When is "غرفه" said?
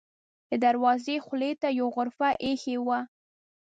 1.95-2.29